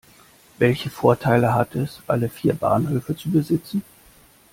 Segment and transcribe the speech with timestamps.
[0.57, 3.83] Welchen Vorteil hat es, alle vier Bahnhöfe zu besitzen?